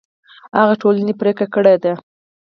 هغه 0.57 0.73
ټولنې 0.81 1.13
پرېکړه 1.21 1.47
کړې 1.53 1.75
ده 1.83 1.93